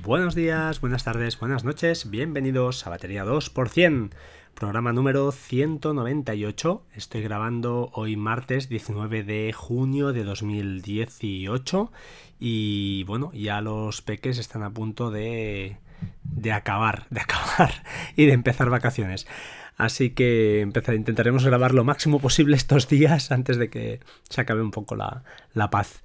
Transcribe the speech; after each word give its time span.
Buenos 0.00 0.34
días, 0.34 0.80
buenas 0.80 1.04
tardes, 1.04 1.38
buenas 1.38 1.64
noches, 1.64 2.08
bienvenidos 2.08 2.86
a 2.86 2.90
Batería 2.90 3.26
2%, 3.26 4.10
programa 4.54 4.94
número 4.94 5.30
198. 5.32 6.82
Estoy 6.94 7.20
grabando 7.20 7.90
hoy 7.92 8.16
martes 8.16 8.70
19 8.70 9.22
de 9.22 9.52
junio 9.52 10.14
de 10.14 10.24
2018 10.24 11.92
y 12.40 13.04
bueno, 13.04 13.32
ya 13.34 13.60
los 13.60 14.00
peques 14.00 14.38
están 14.38 14.62
a 14.62 14.70
punto 14.70 15.10
de, 15.10 15.76
de 16.22 16.52
acabar, 16.52 17.04
de 17.10 17.20
acabar 17.20 17.84
y 18.16 18.24
de 18.24 18.32
empezar 18.32 18.70
vacaciones. 18.70 19.26
Así 19.76 20.10
que 20.10 20.60
intentaremos 20.60 21.44
grabar 21.44 21.74
lo 21.74 21.84
máximo 21.84 22.20
posible 22.20 22.56
estos 22.56 22.88
días 22.88 23.32
antes 23.32 23.56
de 23.56 23.70
que 23.70 24.00
se 24.28 24.40
acabe 24.40 24.62
un 24.62 24.70
poco 24.70 24.96
la, 24.96 25.24
la 25.54 25.70
paz. 25.70 26.02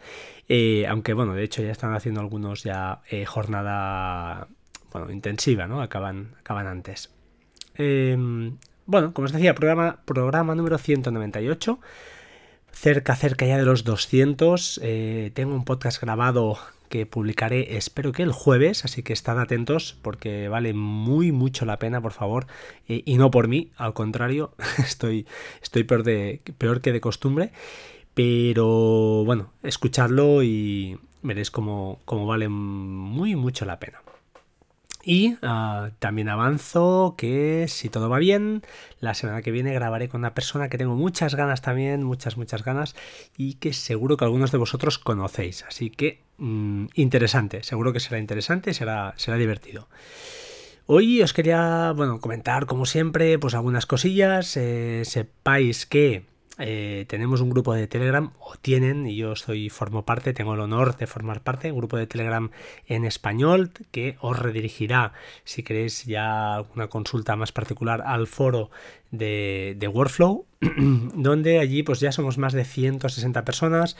Eh, 0.49 0.87
aunque 0.87 1.13
bueno, 1.13 1.33
de 1.33 1.43
hecho 1.43 1.61
ya 1.61 1.71
están 1.71 1.93
haciendo 1.93 2.21
algunos 2.21 2.63
ya 2.63 3.01
eh, 3.09 3.25
jornada 3.25 4.47
bueno, 4.91 5.11
intensiva, 5.11 5.67
¿no? 5.67 5.81
Acaban, 5.81 6.35
acaban 6.39 6.67
antes. 6.67 7.11
Em, 7.75 8.57
bueno, 8.85 9.13
como 9.13 9.25
os 9.25 9.33
decía, 9.33 9.53
programa, 9.53 9.99
programa 10.05 10.55
número 10.55 10.77
198. 10.77 11.79
Cerca, 12.71 13.15
cerca 13.15 13.45
ya 13.45 13.57
de 13.57 13.65
los 13.65 13.83
200. 13.83 14.79
Eh, 14.83 15.31
tengo 15.33 15.53
un 15.53 15.65
podcast 15.65 16.01
grabado 16.01 16.57
que 16.89 17.05
publicaré, 17.05 17.77
espero 17.77 18.11
que 18.11 18.23
el 18.23 18.31
jueves, 18.31 18.85
así 18.85 19.03
que 19.03 19.13
estad 19.13 19.39
atentos 19.39 19.97
porque 20.01 20.47
vale 20.47 20.73
muy 20.73 21.31
mucho 21.31 21.65
la 21.65 21.79
pena, 21.79 22.01
por 22.01 22.13
favor, 22.13 22.47
y 22.87 23.17
no 23.17 23.31
por 23.31 23.47
mí, 23.47 23.71
al 23.77 23.93
contrario, 23.93 24.53
estoy, 24.77 25.25
estoy 25.61 25.83
peor, 25.83 26.03
de, 26.03 26.41
peor 26.57 26.81
que 26.81 26.91
de 26.91 27.01
costumbre. 27.01 27.51
Pero 28.17 29.23
bueno, 29.25 29.51
escuchadlo 29.61 30.41
y 30.41 30.97
veréis 31.21 31.51
cómo, 31.51 31.99
vale 32.07 32.49
muy 32.49 33.35
mucho 33.35 33.63
la 33.65 33.79
pena. 33.79 34.01
Y 35.09 35.37
ah, 35.41 35.91
también 35.99 36.27
avanzo 36.27 37.15
que 37.17 37.67
si 37.69 37.87
todo 37.87 38.09
va 38.09 38.19
bien, 38.19 38.63
la 38.99 39.13
semana 39.13 39.41
que 39.41 39.51
viene 39.51 39.73
grabaré 39.73 40.09
con 40.09 40.19
una 40.19 40.33
persona 40.33 40.67
que 40.67 40.77
tengo 40.77 40.95
muchas 40.95 41.33
ganas 41.33 41.61
también, 41.61 42.03
muchas, 42.03 42.35
muchas 42.35 42.65
ganas, 42.65 42.93
y 43.37 43.53
que 43.53 43.71
seguro 43.71 44.17
que 44.17 44.25
algunos 44.25 44.51
de 44.51 44.57
vosotros 44.57 44.99
conocéis. 44.99 45.63
Así 45.63 45.91
que 45.91 46.25
mm, 46.39 46.87
interesante, 46.95 47.63
seguro 47.63 47.93
que 47.93 48.01
será 48.01 48.19
interesante, 48.19 48.73
será, 48.73 49.13
será 49.15 49.37
divertido. 49.37 49.87
Hoy 50.87 51.21
os 51.21 51.31
quería, 51.31 51.93
bueno, 51.95 52.19
comentar 52.19 52.65
como 52.65 52.85
siempre, 52.85 53.39
pues 53.39 53.53
algunas 53.53 53.85
cosillas. 53.85 54.57
Eh, 54.57 55.03
sepáis 55.05 55.85
que 55.85 56.25
eh, 56.59 57.05
tenemos 57.07 57.41
un 57.41 57.49
grupo 57.49 57.73
de 57.73 57.87
Telegram, 57.87 58.31
o 58.39 58.55
tienen, 58.55 59.07
y 59.07 59.15
yo 59.15 59.35
soy, 59.35 59.69
formo 59.69 60.05
parte, 60.05 60.33
tengo 60.33 60.53
el 60.55 60.59
honor 60.59 60.97
de 60.97 61.07
formar 61.07 61.41
parte, 61.41 61.71
un 61.71 61.77
grupo 61.77 61.97
de 61.97 62.07
Telegram 62.07 62.49
en 62.87 63.05
español 63.05 63.71
que 63.91 64.17
os 64.21 64.39
redirigirá, 64.39 65.13
si 65.43 65.63
queréis 65.63 66.05
ya 66.05 66.55
alguna 66.55 66.87
consulta 66.87 67.35
más 67.35 67.51
particular, 67.51 68.01
al 68.05 68.27
foro 68.27 68.71
de, 69.11 69.89
Workflow, 69.91 70.45
donde 71.13 71.59
allí 71.59 71.83
pues 71.83 71.99
ya 71.99 72.11
somos 72.11 72.37
más 72.37 72.53
de 72.53 72.65
160 72.65 73.45
personas, 73.45 73.95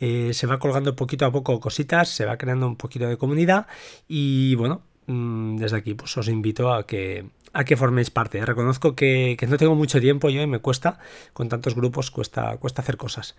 eh, 0.00 0.32
se 0.34 0.46
va 0.46 0.58
colgando 0.58 0.94
poquito 0.96 1.26
a 1.26 1.32
poco 1.32 1.60
cositas, 1.60 2.08
se 2.08 2.24
va 2.26 2.36
creando 2.36 2.66
un 2.66 2.76
poquito 2.76 3.06
de 3.06 3.16
comunidad 3.16 3.66
y 4.08 4.54
bueno, 4.56 4.82
mm, 5.06 5.56
desde 5.56 5.78
aquí 5.78 5.94
pues 5.94 6.16
os 6.16 6.28
invito 6.28 6.72
a 6.72 6.86
que 6.86 7.26
a 7.52 7.64
que 7.64 7.76
forméis 7.76 8.10
parte. 8.10 8.44
Reconozco 8.44 8.94
que, 8.94 9.36
no 9.48 9.56
tengo 9.56 9.74
mucho 9.74 10.00
tiempo 10.00 10.30
yo 10.30 10.42
y 10.42 10.46
me 10.46 10.58
cuesta, 10.58 10.98
con 11.32 11.48
tantos 11.48 11.74
grupos 11.74 12.10
cuesta, 12.10 12.56
cuesta 12.56 12.82
hacer 12.82 12.96
cosas. 12.96 13.36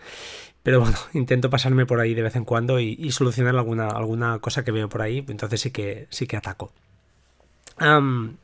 Pero 0.62 0.80
bueno, 0.80 0.98
intento 1.14 1.50
pasarme 1.50 1.86
por 1.86 2.00
ahí 2.00 2.14
de 2.14 2.22
vez 2.22 2.36
en 2.36 2.46
cuando 2.46 2.80
y, 2.80 3.12
solucionar 3.12 3.56
alguna, 3.56 3.88
alguna 3.88 4.40
cosa 4.40 4.64
que 4.64 4.72
veo 4.72 4.90
por 4.90 5.02
ahí, 5.02 5.26
entonces 5.28 5.62
sí 5.62 5.72
que, 5.72 6.08
sí 6.10 6.28
que 6.28 6.38
ataco. 6.38 6.72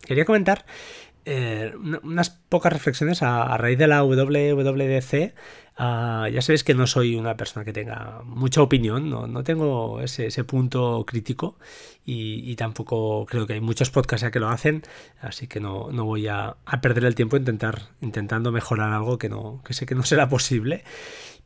quería 0.06 0.26
comentar 0.26 0.66
eh, 1.26 1.74
unas 2.04 2.32
pocas 2.32 2.74
reflexiones 2.74 3.22
a, 3.22 3.56
raíz 3.58 3.78
de 3.78 3.88
la 3.88 4.04
WWDC. 4.04 5.34
Ah, 5.82 6.28
ya 6.30 6.42
sabéis 6.42 6.66
que 6.66 6.74
no 6.74 6.88
soy 6.88 7.16
una 7.16 7.38
persona 7.38 7.64
que 7.64 7.72
tenga 7.72 8.22
mucha 8.26 8.62
opinión, 8.62 9.10
no, 9.10 9.44
tengo 9.46 10.02
ese, 10.02 10.44
punto 10.44 11.06
crítico 11.08 11.58
y, 12.06 12.54
tampoco 12.58 13.26
creo 13.26 13.48
que 13.48 13.54
hay 13.54 13.62
muchos 13.62 13.90
podcasts 13.90 14.24
ya 14.24 14.32
que 14.32 14.42
lo 14.42 14.50
hacen, 14.50 14.84
así 15.22 15.48
que 15.48 15.62
no, 15.62 15.88
voy 16.04 16.28
a, 16.28 16.58
perder 16.82 17.06
el 17.06 17.16
tiempo 17.16 17.38
intentar, 17.38 17.84
intentando 18.02 18.52
mejorar 18.52 18.92
algo 18.92 19.18
que, 19.18 19.30
no, 19.30 19.62
que 19.64 19.74
sé 19.74 19.86
que 19.86 19.96
no 19.96 20.04
será 20.12 20.28
posible. 20.28 20.84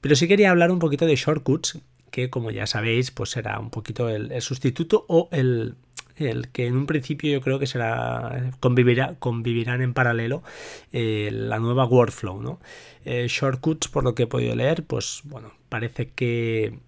Pero 0.02 0.16
sí 0.16 0.28
quería 0.28 0.50
hablar 0.50 0.72
un 0.72 0.80
poquito 0.80 1.06
de 1.06 1.16
shortcuts, 1.16 1.78
que 2.10 2.32
como 2.32 2.50
ya 2.50 2.66
sabéis, 2.66 3.12
pues 3.12 3.30
será 3.30 3.60
un 3.60 3.70
poquito 3.70 4.10
el 4.10 4.42
sustituto 4.42 5.06
o 5.10 5.30
el, 5.32 5.76
el 6.16 6.50
que 6.50 6.68
en 6.68 6.78
un 6.78 6.86
principio 6.86 7.32
yo 7.32 7.42
creo 7.42 7.60
que 7.60 7.68
será 7.68 8.52
convivirá, 8.60 9.16
convivirán 9.20 9.82
en 9.82 9.94
paralelo 9.94 10.44
eh, 10.92 11.30
la 11.32 11.60
nueva 11.60 11.86
workflow, 11.86 12.42
¿no? 12.42 12.60
Eh, 13.06 13.28
shortcuts, 13.28 13.88
por 13.88 14.04
lo 14.04 14.16
que 14.16 14.24
he 14.24 14.28
podido 14.28 14.56
leer, 14.56 14.84
pues 14.86 15.22
bueno, 15.26 15.54
parece 15.70 16.10
que, 16.10 16.80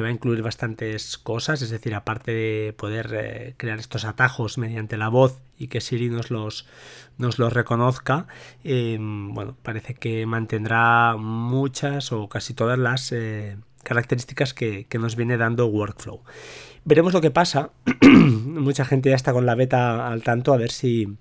va 0.00 0.06
a 0.06 0.10
incluir 0.10 0.42
bastantes 0.42 1.18
cosas, 1.18 1.62
es 1.62 1.70
decir, 1.70 1.94
aparte 1.94 2.32
de 2.32 2.72
poder 2.72 3.10
eh, 3.12 3.54
crear 3.56 3.78
estos 3.78 4.04
atajos 4.04 4.56
mediante 4.56 4.96
la 4.96 5.08
voz 5.08 5.40
y 5.58 5.68
que 5.68 5.80
Siri 5.80 6.08
nos 6.08 6.30
los, 6.30 6.66
nos 7.18 7.38
los 7.38 7.52
reconozca, 7.52 8.26
bueno, 8.64 9.56
parece 9.62 9.94
que 9.94 10.24
mantendrá 10.26 11.16
muchas 11.16 12.12
o 12.12 12.28
casi 12.28 12.54
todas 12.54 12.78
las 12.78 13.12
características 13.82 14.54
que, 14.54 14.86
que 14.86 14.98
nos 14.98 15.16
viene 15.16 15.36
dando 15.36 15.66
Workflow. 15.66 16.22
Veremos 16.84 17.12
lo 17.12 17.20
que 17.20 17.30
pasa. 17.30 17.70
Mucha 18.02 18.84
gente 18.84 19.10
ya 19.10 19.16
está 19.16 19.32
con 19.32 19.46
la 19.46 19.54
beta 19.54 20.08
al 20.08 20.22
tanto 20.22 20.52
a 20.52 20.56
ver 20.56 20.70
si, 20.70 21.16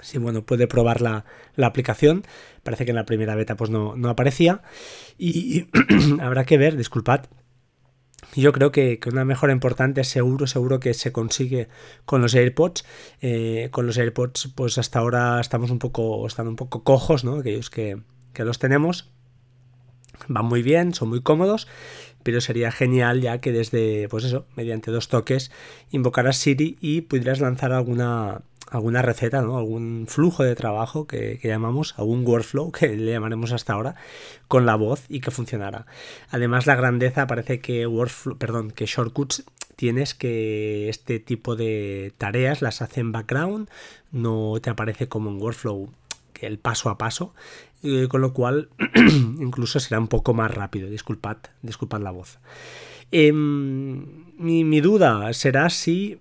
si 0.00 0.18
bueno, 0.18 0.42
puede 0.42 0.66
probar 0.66 1.00
la, 1.00 1.24
aplicación. 1.62 2.24
Parece 2.62 2.84
que 2.84 2.92
en 2.92 2.96
la 2.96 3.06
primera 3.06 3.34
beta 3.34 3.56
pues 3.56 3.70
no, 3.70 3.94
aparecía. 4.08 4.62
Y 5.18 5.66
habrá 6.20 6.44
que 6.44 6.58
ver, 6.58 6.76
disculpad. 6.76 7.26
Yo 8.36 8.52
creo 8.52 8.72
que, 8.72 8.98
una 9.06 9.24
mejora 9.24 9.52
importante, 9.52 10.02
seguro, 10.02 10.46
seguro 10.46 10.80
que 10.80 10.94
se 10.94 11.12
consigue 11.12 11.68
con 12.04 12.20
los 12.20 12.34
AirPods. 12.34 12.84
Eh, 13.20 13.68
con 13.70 13.86
los 13.86 13.98
AirPods, 13.98 14.52
pues 14.54 14.78
hasta 14.78 15.00
ahora 15.00 15.40
estamos 15.40 15.70
un 15.70 15.78
poco, 15.78 16.26
están 16.26 16.48
un 16.48 16.56
poco 16.56 16.84
cojos, 16.84 17.24
¿no? 17.24 17.36
Aquellos 17.36 17.70
que, 17.70 18.00
que 18.32 18.44
los 18.44 18.58
tenemos. 18.58 19.10
Van 20.28 20.46
muy 20.46 20.62
bien, 20.62 20.94
son 20.94 21.08
muy 21.08 21.22
cómodos 21.22 21.66
pero 22.24 22.40
sería 22.40 22.72
genial 22.72 23.20
ya 23.20 23.38
que 23.40 23.52
desde, 23.52 24.08
pues 24.08 24.24
eso, 24.24 24.46
mediante 24.56 24.90
dos 24.90 25.08
toques, 25.08 25.52
invocaras 25.92 26.38
Siri 26.38 26.76
y 26.80 27.02
pudieras 27.02 27.40
lanzar 27.40 27.72
alguna, 27.72 28.40
alguna 28.70 29.02
receta, 29.02 29.42
¿no? 29.42 29.56
algún 29.56 30.06
flujo 30.08 30.42
de 30.42 30.56
trabajo 30.56 31.06
que, 31.06 31.38
llamamos, 31.42 31.94
algún 31.96 32.26
workflow 32.26 32.72
que 32.72 32.88
le 32.88 33.12
llamaremos 33.12 33.52
hasta 33.52 33.74
ahora, 33.74 33.94
con 34.48 34.66
la 34.66 34.74
voz 34.74 35.04
y 35.08 35.20
que 35.20 35.30
funcionara. 35.30 35.86
Además, 36.30 36.66
la 36.66 36.74
grandeza 36.74 37.26
parece 37.26 37.60
que 37.60 37.86
workflow, 37.86 38.36
perdón, 38.38 38.70
que 38.70 38.86
shortcuts 38.86 39.44
tienes 39.76 40.14
que 40.14 40.88
este 40.88 41.18
tipo 41.18 41.56
de 41.56 42.14
tareas 42.16 42.62
las 42.62 42.80
hace 42.80 43.00
en 43.00 43.12
background, 43.12 43.68
no 44.12 44.54
te 44.62 44.70
aparece 44.70 45.08
como 45.08 45.30
un 45.30 45.40
workflow 45.40 45.90
que 46.32 46.46
el 46.46 46.58
paso 46.58 46.90
a 46.90 46.98
paso 46.98 47.34
eh, 47.84 48.08
con 48.08 48.22
lo 48.22 48.32
cual 48.32 48.70
incluso 49.38 49.78
será 49.78 50.00
un 50.00 50.08
poco 50.08 50.32
más 50.32 50.50
rápido. 50.50 50.88
Disculpad, 50.88 51.36
disculpad 51.60 52.00
la 52.00 52.12
voz. 52.12 52.38
Em, 53.10 54.24
mi, 54.38 54.80
duda 54.80 55.30
será 55.34 55.68
si 55.68 56.18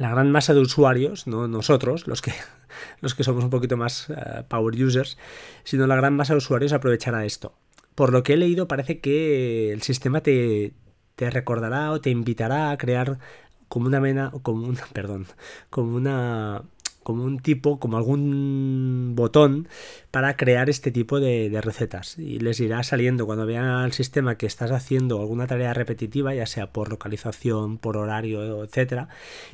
la 0.00 0.10
gran 0.10 0.32
masa 0.32 0.52
de 0.52 0.60
usuarios, 0.60 1.28
no 1.28 1.46
nosotros, 1.46 2.08
los 2.08 2.20
que, 2.20 2.32
los 3.00 3.14
que 3.14 3.22
somos 3.22 3.44
un 3.44 3.50
poquito 3.50 3.76
más 3.76 4.10
eh, 4.10 4.42
power 4.48 4.74
users, 4.82 5.18
sino 5.62 5.86
la 5.86 5.94
gran 5.94 6.16
masa 6.16 6.34
de 6.34 6.38
usuarios 6.38 6.72
aprovechará 6.72 7.24
esto. 7.24 7.54
Por 7.94 8.12
lo 8.12 8.24
que 8.24 8.32
he 8.32 8.36
leído, 8.36 8.66
parece 8.66 8.98
que 8.98 9.72
el 9.72 9.82
sistema 9.82 10.20
te, 10.20 10.74
te 11.14 11.30
recordará 11.30 11.92
o 11.92 12.00
te 12.00 12.10
invitará 12.10 12.72
a 12.72 12.76
crear 12.76 13.20
como 13.68 13.86
una 13.86 14.00
mena, 14.00 14.32
como 14.42 14.66
una, 14.66 14.82
perdón, 14.92 15.26
como 15.70 15.94
una 15.94 16.64
como 17.02 17.24
un 17.24 17.38
tipo, 17.38 17.78
como 17.80 17.96
algún 17.96 19.12
botón 19.14 19.68
para 20.10 20.36
crear 20.36 20.70
este 20.70 20.90
tipo 20.90 21.20
de, 21.20 21.58
recetas. 21.62 22.18
Y 22.18 22.38
les 22.40 22.60
irá 22.60 22.82
saliendo. 22.82 23.26
Cuando 23.26 23.46
vean 23.46 23.64
al 23.64 23.92
sistema 23.92 24.36
que 24.36 24.46
estás 24.46 24.70
haciendo 24.70 25.20
alguna 25.20 25.46
tarea 25.46 25.74
repetitiva, 25.74 26.34
ya 26.34 26.46
sea 26.46 26.72
por 26.72 26.90
localización, 26.90 27.78
por 27.78 27.96
horario, 27.96 28.64
etcétera, 28.64 29.08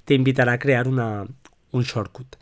te 0.04 0.14
invitará 0.14 0.52
a 0.54 0.58
crear 0.58 0.88
una, 0.88 1.26
un 1.72 1.82
shortcut. 1.82 2.36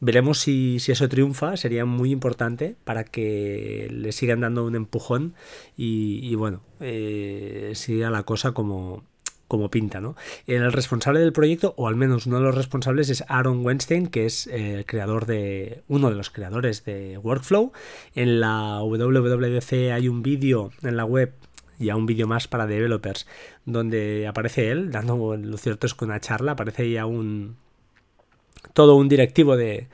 Veremos 0.00 0.38
si, 0.38 0.76
eso 0.76 1.08
triunfa, 1.08 1.56
sería 1.56 1.84
muy 1.84 2.10
importante 2.10 2.76
para 2.84 3.04
que 3.04 3.88
le 3.90 4.12
sigan 4.12 4.40
dando 4.40 4.64
un 4.64 4.74
empujón 4.74 5.34
y, 5.76 6.34
bueno, 6.34 6.62
eh, 6.80 7.72
siga 7.74 8.10
la 8.10 8.24
cosa 8.24 8.52
como, 8.52 9.04
como 9.50 9.68
pinta, 9.68 10.00
¿no? 10.00 10.14
El 10.46 10.72
responsable 10.72 11.18
del 11.18 11.32
proyecto, 11.32 11.74
o 11.76 11.88
al 11.88 11.96
menos 11.96 12.24
uno 12.26 12.36
de 12.36 12.44
los 12.44 12.54
responsables, 12.54 13.10
es 13.10 13.24
Aaron 13.26 13.66
Weinstein, 13.66 14.06
que 14.06 14.24
es 14.24 14.46
eh, 14.46 14.76
el 14.76 14.86
creador 14.86 15.26
de. 15.26 15.82
uno 15.88 16.08
de 16.08 16.14
los 16.14 16.30
creadores 16.30 16.84
de 16.84 17.18
Workflow. 17.18 17.72
En 18.14 18.38
la 18.38 18.80
WWDC 18.80 19.90
hay 19.92 20.06
un 20.06 20.22
vídeo 20.22 20.70
en 20.82 20.96
la 20.96 21.04
web 21.04 21.34
y 21.80 21.90
a 21.90 21.96
un 21.96 22.06
vídeo 22.06 22.28
más 22.28 22.46
para 22.46 22.68
developers, 22.68 23.26
donde 23.64 24.28
aparece 24.28 24.70
él, 24.70 24.92
dando, 24.92 25.36
lo 25.36 25.56
cierto 25.56 25.88
es 25.88 25.94
que 25.94 26.04
una 26.04 26.20
charla, 26.20 26.52
aparece 26.52 26.88
ya 26.88 27.06
un... 27.06 27.56
todo 28.72 28.94
un 28.94 29.08
directivo 29.08 29.56
de, 29.56 29.88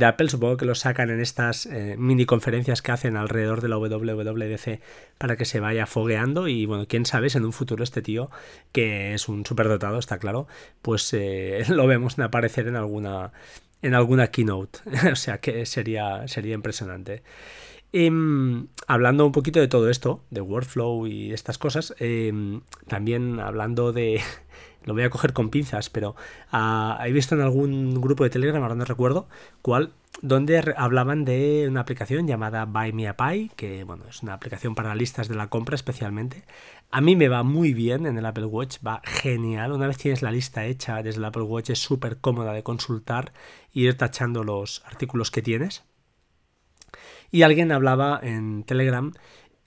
de 0.00 0.06
Apple, 0.06 0.28
supongo 0.28 0.56
que 0.56 0.64
lo 0.64 0.74
sacan 0.74 1.10
en 1.10 1.20
estas 1.20 1.66
eh, 1.66 1.94
mini 1.98 2.24
conferencias 2.26 2.82
que 2.82 2.90
hacen 2.90 3.16
alrededor 3.16 3.60
de 3.60 3.68
la 3.68 3.76
WWDC 3.76 4.80
para 5.18 5.36
que 5.36 5.44
se 5.44 5.60
vaya 5.60 5.86
fogueando 5.86 6.48
y 6.48 6.66
bueno, 6.66 6.86
quién 6.88 7.06
sabe 7.06 7.30
si 7.30 7.38
en 7.38 7.44
un 7.44 7.52
futuro 7.52 7.84
este 7.84 8.02
tío, 8.02 8.30
que 8.72 9.14
es 9.14 9.28
un 9.28 9.46
superdotado, 9.46 9.98
está 9.98 10.18
claro, 10.18 10.48
pues 10.82 11.12
eh, 11.12 11.62
lo 11.68 11.86
vemos 11.86 12.18
aparecer 12.18 12.66
en 12.66 12.76
alguna 12.76 13.32
en 13.82 13.94
alguna 13.94 14.28
keynote, 14.28 14.80
o 15.12 15.16
sea 15.16 15.38
que 15.38 15.64
sería, 15.66 16.26
sería 16.28 16.54
impresionante. 16.54 17.22
Em, 17.92 18.68
hablando 18.86 19.26
un 19.26 19.32
poquito 19.32 19.60
de 19.60 19.68
todo 19.68 19.90
esto, 19.90 20.22
de 20.30 20.40
workflow 20.40 21.06
y 21.06 21.32
estas 21.32 21.58
cosas, 21.58 21.94
em, 21.98 22.60
también 22.88 23.40
hablando 23.40 23.92
de, 23.92 24.20
lo 24.84 24.94
voy 24.94 25.02
a 25.02 25.10
coger 25.10 25.32
con 25.32 25.50
pinzas, 25.50 25.90
pero 25.90 26.16
uh, 26.52 27.02
he 27.04 27.12
visto 27.12 27.34
en 27.34 27.40
algún 27.40 28.00
grupo 28.00 28.24
de 28.24 28.30
Telegram, 28.30 28.62
ahora 28.62 28.74
no 28.74 28.84
recuerdo 28.84 29.28
cuál, 29.62 29.92
donde 30.22 30.74
hablaban 30.76 31.24
de 31.24 31.66
una 31.68 31.80
aplicación 31.80 32.26
llamada 32.26 32.64
Buy 32.64 32.92
Me 32.92 33.08
a 33.08 33.16
Pie, 33.16 33.50
que 33.56 33.84
bueno, 33.84 34.04
es 34.08 34.22
una 34.22 34.34
aplicación 34.34 34.74
para 34.74 34.94
listas 34.94 35.28
de 35.28 35.34
la 35.34 35.48
compra 35.48 35.74
especialmente. 35.74 36.44
A 36.90 37.00
mí 37.00 37.14
me 37.14 37.28
va 37.28 37.42
muy 37.42 37.72
bien 37.72 38.06
en 38.06 38.18
el 38.18 38.26
Apple 38.26 38.46
Watch, 38.46 38.78
va 38.86 39.00
genial. 39.04 39.72
Una 39.72 39.86
vez 39.86 39.98
tienes 39.98 40.22
la 40.22 40.32
lista 40.32 40.64
hecha 40.64 41.02
desde 41.02 41.18
el 41.18 41.24
Apple 41.24 41.42
Watch 41.42 41.70
es 41.70 41.78
súper 41.78 42.18
cómoda 42.18 42.52
de 42.52 42.62
consultar 42.62 43.32
y 43.72 43.86
ir 43.86 43.96
tachando 43.96 44.44
los 44.44 44.82
artículos 44.86 45.30
que 45.30 45.42
tienes. 45.42 45.84
Y 47.30 47.42
alguien 47.42 47.70
hablaba 47.70 48.18
en 48.20 48.64
Telegram, 48.64 49.12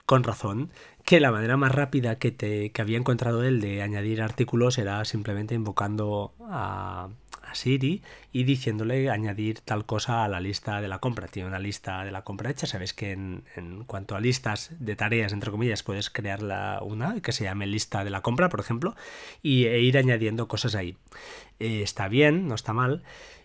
con 0.04 0.22
razón, 0.22 0.70
que 1.04 1.20
la 1.20 1.30
manera 1.30 1.56
más 1.56 1.72
rápida 1.72 2.16
que, 2.16 2.30
te, 2.32 2.70
que 2.70 2.82
había 2.82 2.98
encontrado 2.98 3.44
él 3.44 3.60
de 3.60 3.82
añadir 3.82 4.22
artículos 4.22 4.78
era 4.78 5.04
simplemente 5.04 5.54
invocando 5.54 6.32
a, 6.48 7.08
Siri 7.52 8.02
y 8.32 8.42
diciéndole 8.42 9.10
añadir 9.10 9.60
tal 9.60 9.86
cosa 9.86 10.24
a 10.24 10.28
la 10.28 10.40
lista 10.40 10.80
de 10.80 10.88
la 10.88 10.98
compra. 10.98 11.28
Tiene 11.28 11.48
una 11.48 11.60
lista 11.60 12.04
de 12.04 12.10
la 12.10 12.22
compra 12.22 12.50
hecha. 12.50 12.66
Sabes 12.66 12.92
que 12.94 13.12
en, 13.12 13.44
cuanto 13.86 14.16
a 14.16 14.20
listas 14.20 14.72
de 14.80 14.96
tareas, 14.96 15.32
entre 15.32 15.52
comillas, 15.52 15.84
puedes 15.84 16.10
crearla 16.10 16.80
una 16.82 17.20
que 17.20 17.30
se 17.30 17.44
llame 17.44 17.68
lista 17.68 18.02
de 18.02 18.10
la 18.10 18.22
compra, 18.22 18.48
por 18.48 18.58
ejemplo, 18.58 18.96
y, 19.40 19.66
e 19.66 19.80
ir 19.80 19.96
añadiendo 19.98 20.48
cosas 20.48 20.74
ahí. 20.74 20.96
Eh, 21.60 21.82
está 21.82 22.08
bien, 22.08 22.48
no 22.48 22.56
está 22.56 22.72
mal. 22.72 23.04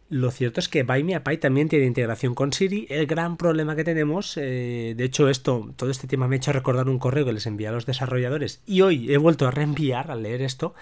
Lo 0.09 0.31
cierto 0.31 0.59
es 0.59 0.69
que 0.69 0.81
Buy 0.81 1.03
Me 1.03 1.19
también 1.37 1.69
tiene 1.69 1.85
integración 1.85 2.33
con 2.33 2.51
Siri. 2.51 2.87
El 2.89 3.05
gran 3.05 3.37
problema 3.37 3.75
que 3.75 3.83
tenemos, 3.83 4.37
eh, 4.37 4.95
de 4.97 5.03
hecho, 5.03 5.29
esto, 5.29 5.71
todo 5.75 5.91
este 5.91 6.07
tema 6.07 6.27
me 6.27 6.35
ha 6.35 6.37
hecho 6.37 6.51
recordar 6.51 6.89
un 6.89 6.97
correo 6.97 7.25
que 7.25 7.33
les 7.33 7.45
envié 7.45 7.67
a 7.67 7.71
los 7.71 7.85
desarrolladores 7.85 8.63
y 8.65 8.81
hoy 8.81 9.13
he 9.13 9.17
vuelto 9.17 9.47
a 9.47 9.51
reenviar 9.51 10.09
al 10.09 10.23
leer 10.23 10.41
esto, 10.41 10.73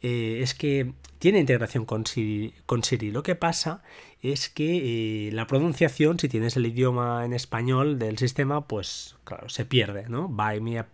eh, 0.00 0.38
es 0.42 0.54
que 0.54 0.92
tiene 1.18 1.40
integración 1.40 1.86
con 1.86 2.06
Siri, 2.06 2.54
con 2.66 2.84
Siri. 2.84 3.10
Lo 3.10 3.24
que 3.24 3.34
pasa 3.34 3.82
es 4.22 4.48
que 4.48 5.26
eh, 5.26 5.32
la 5.32 5.48
pronunciación, 5.48 6.20
si 6.20 6.28
tienes 6.28 6.56
el 6.56 6.66
idioma 6.66 7.24
en 7.24 7.32
español 7.32 7.98
del 7.98 8.16
sistema, 8.16 8.68
pues 8.68 9.16
claro, 9.24 9.48
se 9.48 9.64
pierde, 9.64 10.08
¿no? 10.08 10.28
Buy 10.28 10.60
Me 10.60 10.84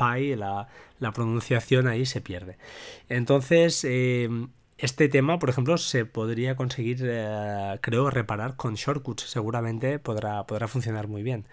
la 1.01 1.13
pronunciación 1.13 1.87
ahí 1.87 2.07
se 2.07 2.23
pierde. 2.23 2.57
Entonces, 3.11 3.85
este 4.79 5.09
tema, 5.09 5.39
por 5.39 5.51
ejemplo, 5.51 5.77
se 5.79 6.05
podría 6.05 6.57
conseguir, 6.57 7.01
eh, 7.05 7.79
creo, 7.81 8.11
reparar 8.11 8.57
con 8.57 8.75
shortcuts. 8.75 9.23
Seguramente 9.31 9.99
podrá, 9.99 10.47
podrá 10.47 10.69
funcionar 10.69 11.09
muy 11.09 11.23
bien. 11.23 11.47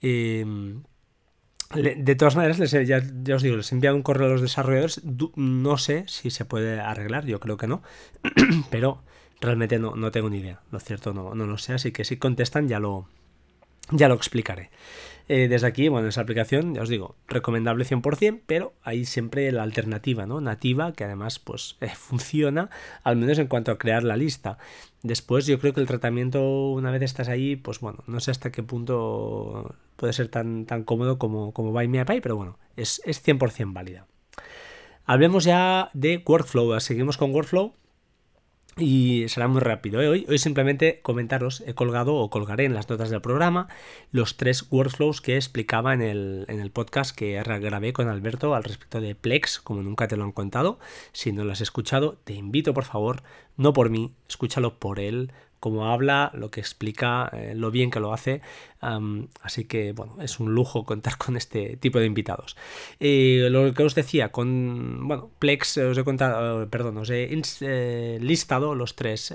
Em, 0.00 0.82
de 1.74 2.14
todas 2.16 2.34
maneras, 2.34 2.58
les, 2.58 2.72
ya, 2.72 2.98
os 3.34 3.42
digo, 3.42 3.56
les 3.56 3.70
he 3.70 3.74
enviado 3.74 3.96
un 3.96 4.02
correo 4.02 4.26
a 4.26 4.30
los 4.30 4.40
desarrolladores. 4.40 5.02
No 5.36 5.78
sé 5.78 6.04
si 6.08 6.30
se 6.30 6.44
puede 6.44 6.80
arreglar, 6.80 7.26
yo 7.26 7.38
creo 7.40 7.56
que 7.56 7.66
no. 7.66 7.82
Pero 8.70 9.02
realmente 9.40 9.78
no, 9.78 9.94
no 9.94 10.10
tengo 10.10 10.30
ni 10.30 10.38
idea. 10.38 10.60
Lo 10.70 10.80
cierto, 10.80 11.12
no, 11.12 11.34
no 11.34 11.46
lo 11.46 11.58
sé. 11.58 11.74
Así 11.74 11.92
que 11.92 12.04
si 12.04 12.16
contestan, 12.16 12.68
ya 12.68 12.80
lo, 12.80 13.08
ya 13.92 14.08
lo 14.08 14.14
explicaré. 14.14 14.70
Eh, 15.32 15.46
desde 15.46 15.68
aquí, 15.68 15.88
bueno, 15.88 16.08
esa 16.08 16.22
aplicación, 16.22 16.74
ya 16.74 16.82
os 16.82 16.88
digo, 16.88 17.14
recomendable 17.28 17.84
100%, 17.84 18.40
pero 18.46 18.74
hay 18.82 19.04
siempre 19.04 19.52
la 19.52 19.62
alternativa, 19.62 20.26
¿no? 20.26 20.40
Nativa, 20.40 20.92
que 20.92 21.04
además, 21.04 21.38
pues, 21.38 21.76
eh, 21.80 21.92
funciona, 21.94 22.68
al 23.04 23.14
menos 23.16 23.38
en 23.38 23.46
cuanto 23.46 23.70
a 23.70 23.78
crear 23.78 24.02
la 24.02 24.16
lista. 24.16 24.58
Después, 25.04 25.46
yo 25.46 25.60
creo 25.60 25.72
que 25.72 25.80
el 25.80 25.86
tratamiento, 25.86 26.70
una 26.72 26.90
vez 26.90 27.02
estás 27.02 27.28
ahí, 27.28 27.54
pues 27.54 27.78
bueno, 27.78 28.02
no 28.08 28.18
sé 28.18 28.32
hasta 28.32 28.50
qué 28.50 28.64
punto 28.64 29.76
puede 29.94 30.12
ser 30.12 30.26
tan, 30.26 30.66
tan 30.66 30.82
cómodo 30.82 31.18
como, 31.18 31.52
como 31.52 31.70
Buy 31.70 31.86
Me 31.86 32.04
pero 32.04 32.34
bueno, 32.34 32.58
es, 32.76 33.00
es 33.04 33.24
100% 33.24 33.72
válida. 33.72 34.06
Hablemos 35.06 35.44
ya 35.44 35.90
de 35.92 36.22
Workflow, 36.26 36.80
seguimos 36.80 37.16
con 37.16 37.32
Workflow 37.32 37.74
y 38.76 39.26
será 39.28 39.48
muy 39.48 39.60
rápido. 39.60 40.00
¿eh? 40.00 40.08
Hoy, 40.08 40.26
hoy 40.28 40.38
simplemente 40.38 41.00
comentaros, 41.02 41.62
he 41.66 41.74
colgado 41.74 42.14
o 42.14 42.30
colgaré 42.30 42.64
en 42.64 42.74
las 42.74 42.88
notas 42.88 43.10
del 43.10 43.20
programa 43.20 43.68
los 44.12 44.36
tres 44.36 44.66
workflows 44.70 45.20
que 45.20 45.36
explicaba 45.36 45.92
en 45.94 46.02
el, 46.02 46.44
en 46.48 46.60
el 46.60 46.70
podcast 46.70 47.14
que 47.14 47.42
grabé 47.42 47.92
con 47.92 48.08
Alberto 48.08 48.54
al 48.54 48.64
respecto 48.64 49.00
de 49.00 49.14
Plex, 49.14 49.60
como 49.60 49.82
nunca 49.82 50.08
te 50.08 50.16
lo 50.16 50.24
han 50.24 50.32
contado. 50.32 50.78
Si 51.12 51.32
no 51.32 51.44
lo 51.44 51.52
has 51.52 51.60
escuchado, 51.60 52.18
te 52.24 52.34
invito 52.34 52.72
por 52.74 52.84
favor, 52.84 53.22
no 53.56 53.72
por 53.72 53.90
mí, 53.90 54.12
escúchalo 54.28 54.78
por 54.78 55.00
él, 55.00 55.32
cómo 55.60 55.92
habla, 55.92 56.32
lo 56.34 56.50
que 56.50 56.60
explica, 56.60 57.30
eh, 57.32 57.52
lo 57.54 57.70
bien 57.70 57.90
que 57.90 58.00
lo 58.00 58.12
hace. 58.12 58.40
así 59.42 59.66
que, 59.66 59.92
bueno, 59.92 60.16
es 60.22 60.40
un 60.40 60.54
lujo 60.54 60.84
contar 60.86 61.18
con 61.18 61.36
este 61.36 61.76
tipo 61.76 62.00
de 62.00 62.06
invitados. 62.06 62.56
Eh, 62.98 63.48
lo 63.50 63.72
que 63.74 63.82
os 63.84 63.94
decía, 63.94 64.32
con, 64.32 65.06
bueno, 65.06 65.30
Plex 65.38 65.76
os 65.78 65.98
he 65.98 66.04
contado, 66.04 66.68
perdón, 66.68 66.96
os 66.98 67.10
he 67.10 67.28
eh, 67.60 68.18
listado 68.20 68.74
los 68.74 68.96
tres 68.96 69.34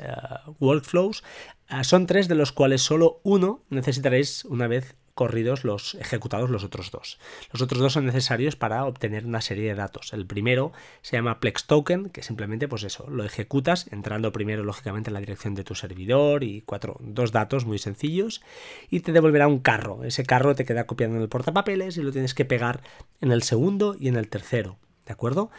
workflows. 0.60 1.24
Ah, 1.68 1.84
son 1.84 2.06
tres 2.06 2.28
de 2.28 2.36
los 2.36 2.52
cuales 2.52 2.82
solo 2.82 3.22
uno 3.24 3.64
necesitaréis 3.70 4.46
una 4.46 4.68
vez 4.68 4.96
corridos 5.16 5.64
los 5.64 5.96
ejecutados 5.96 6.50
los 6.50 6.64
otros 6.64 6.92
dos. 6.92 7.18
Los 7.52 7.62
otros 7.62 7.82
dos 7.82 7.94
son 7.94 8.06
necesarios 8.06 8.56
para 8.56 8.86
obtener 8.86 9.26
una 9.26 9.42
serie 9.42 9.70
de 9.70 9.76
datos. 9.76 10.14
El 10.14 10.28
primero 10.28 10.74
se 11.02 11.16
llama 11.16 11.40
Plex 11.40 11.66
Token, 11.66 12.10
que 12.10 12.22
simplemente 12.22 12.68
pues 12.68 12.84
eso, 12.84 13.10
lo 13.10 13.24
ejecutas 13.24 13.88
entrando 13.92 14.32
primero 14.32 14.64
lógicamente 14.64 15.10
en 15.10 15.16
la 15.16 15.22
dirección 15.22 15.56
de 15.56 15.64
tu 15.64 15.74
servidor 15.74 16.44
y 16.44 16.62
cuatro, 16.62 16.98
dos 17.00 17.32
datos 17.32 17.66
muy 17.66 17.80
sencillos 17.80 18.42
y 18.90 19.00
te 19.00 19.14
devolverá 19.14 19.48
un 19.48 19.60
carro. 19.60 20.04
Ese 20.04 20.26
carro 20.26 20.54
te 20.54 20.66
queda 20.66 20.86
copiando 20.86 21.16
en 21.16 21.24
el 21.24 21.30
portapapeles 21.30 21.98
y 21.98 22.04
lo 22.04 22.12
tienes 22.12 22.34
que 22.34 22.46
pegar 22.46 22.82
en 23.22 23.32
el 23.32 23.42
segundo 23.42 23.96
y 23.98 24.10
en 24.10 24.18
el 24.18 24.28
tercero. 24.28 24.78
¿De 25.06 25.14
acuerdo? 25.14 25.50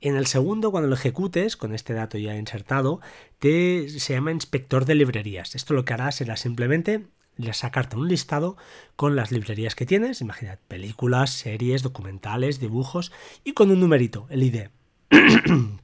En 0.00 0.16
el 0.16 0.26
segundo, 0.26 0.70
cuando 0.70 0.88
lo 0.88 0.94
ejecutes, 0.94 1.56
con 1.56 1.74
este 1.74 1.94
dato 1.94 2.18
ya 2.18 2.36
insertado, 2.36 3.00
te, 3.38 3.88
se 3.88 4.12
llama 4.12 4.32
inspector 4.32 4.84
de 4.84 4.94
librerías. 4.94 5.54
Esto 5.54 5.74
lo 5.74 5.84
que 5.84 5.94
hará 5.94 6.12
será 6.12 6.36
simplemente 6.36 7.06
sacarte 7.52 7.96
un 7.96 8.08
listado 8.08 8.56
con 8.96 9.16
las 9.16 9.30
librerías 9.30 9.74
que 9.74 9.86
tienes, 9.86 10.20
imaginad, 10.20 10.58
películas, 10.68 11.30
series, 11.30 11.82
documentales, 11.82 12.60
dibujos 12.60 13.12
y 13.44 13.52
con 13.52 13.70
un 13.70 13.80
numerito, 13.80 14.26
el 14.30 14.42
ID. 14.42 14.68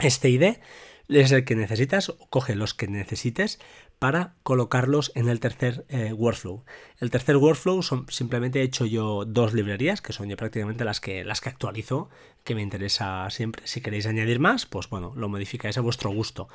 este 0.00 0.30
ID 0.30 0.58
es 1.08 1.32
el 1.32 1.44
que 1.44 1.56
necesitas, 1.56 2.12
coge 2.28 2.54
los 2.54 2.74
que 2.74 2.86
necesites 2.86 3.58
para 3.98 4.34
colocarlos 4.42 5.10
en 5.14 5.28
el 5.28 5.40
tercer 5.40 5.84
eh, 5.88 6.12
workflow. 6.12 6.64
El 7.00 7.10
tercer 7.10 7.36
workflow 7.36 7.82
son 7.82 8.06
simplemente 8.10 8.60
he 8.60 8.62
hecho 8.62 8.84
yo 8.84 9.24
dos 9.24 9.54
librerías, 9.54 10.00
que 10.02 10.12
son 10.12 10.28
yo 10.28 10.36
prácticamente 10.36 10.84
las 10.84 11.00
que, 11.00 11.24
las 11.24 11.40
que 11.40 11.48
actualizo, 11.48 12.08
que 12.44 12.54
me 12.54 12.62
interesa 12.62 13.28
siempre. 13.30 13.66
Si 13.66 13.80
queréis 13.80 14.06
añadir 14.06 14.38
más, 14.38 14.66
pues 14.66 14.88
bueno, 14.88 15.14
lo 15.16 15.28
modificáis 15.28 15.78
a 15.78 15.80
vuestro 15.80 16.10
gusto. 16.10 16.48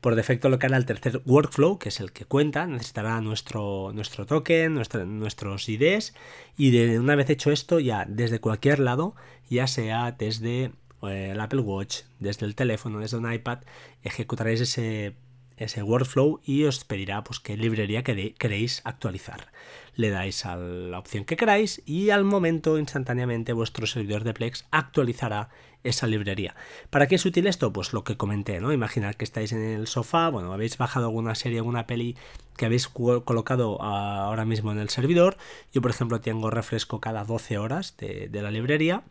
Por 0.00 0.14
defecto 0.14 0.48
lo 0.48 0.58
que 0.58 0.66
hará 0.66 0.76
el 0.76 0.86
tercer 0.86 1.22
workflow, 1.24 1.78
que 1.78 1.88
es 1.88 1.98
el 1.98 2.12
que 2.12 2.26
cuenta, 2.26 2.66
necesitará 2.66 3.20
nuestro, 3.20 3.90
nuestro 3.92 4.26
token, 4.26 4.74
nuestros 4.74 5.68
IDs, 5.68 6.14
y 6.56 6.70
de 6.70 7.00
una 7.00 7.16
vez 7.16 7.30
hecho 7.30 7.50
esto, 7.50 7.80
ya 7.80 8.04
desde 8.06 8.38
cualquier 8.38 8.78
lado, 8.78 9.16
ya 9.48 9.66
sea 9.66 10.12
desde 10.12 10.72
el 11.08 11.40
Apple 11.40 11.60
Watch, 11.60 12.02
desde 12.20 12.46
el 12.46 12.54
teléfono, 12.54 13.00
desde 13.00 13.16
un 13.16 13.32
iPad, 13.32 13.60
ejecutaréis 14.02 14.60
ese 14.60 15.16
ese 15.56 15.82
workflow 15.82 16.40
y 16.44 16.64
os 16.64 16.84
pedirá 16.84 17.22
pues 17.22 17.40
qué 17.40 17.56
librería 17.56 18.02
queréis 18.02 18.80
actualizar. 18.84 19.52
Le 19.94 20.10
dais 20.10 20.44
a 20.46 20.56
la 20.56 20.98
opción 20.98 21.24
que 21.24 21.36
queráis 21.36 21.82
y 21.86 22.10
al 22.10 22.24
momento 22.24 22.78
instantáneamente 22.78 23.52
vuestro 23.52 23.86
servidor 23.86 24.24
de 24.24 24.34
Plex 24.34 24.66
actualizará 24.70 25.50
esa 25.84 26.06
librería. 26.06 26.56
¿Para 26.90 27.06
qué 27.06 27.16
es 27.16 27.26
útil 27.26 27.46
esto? 27.46 27.72
Pues 27.72 27.92
lo 27.92 28.04
que 28.04 28.16
comenté, 28.16 28.58
¿no? 28.58 28.72
Imaginad 28.72 29.14
que 29.14 29.24
estáis 29.24 29.52
en 29.52 29.62
el 29.62 29.86
sofá, 29.86 30.30
bueno, 30.30 30.52
habéis 30.52 30.78
bajado 30.78 31.06
alguna 31.06 31.34
serie, 31.34 31.58
alguna 31.58 31.86
peli 31.86 32.16
que 32.56 32.66
habéis 32.66 32.88
colocado 32.88 33.80
ahora 33.82 34.44
mismo 34.44 34.72
en 34.72 34.78
el 34.78 34.88
servidor. 34.88 35.36
Yo, 35.72 35.82
por 35.82 35.90
ejemplo, 35.90 36.20
tengo 36.20 36.50
refresco 36.50 37.00
cada 37.00 37.24
12 37.24 37.58
horas 37.58 37.96
de 37.98 38.42
la 38.42 38.50
librería 38.50 39.04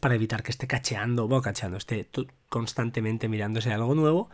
para 0.00 0.14
evitar 0.14 0.42
que 0.42 0.50
esté 0.50 0.66
cacheando, 0.66 1.28
bueno, 1.28 1.42
cacheando, 1.42 1.78
esté 1.78 2.08
constantemente 2.48 3.28
mirándose 3.28 3.72
algo 3.72 3.94
nuevo 3.94 4.28